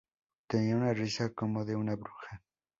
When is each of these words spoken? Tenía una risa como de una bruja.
Tenía 0.47 0.75
una 0.77 0.95
risa 0.95 1.31
como 1.31 1.63
de 1.63 1.75
una 1.75 1.93
bruja. 1.95 2.41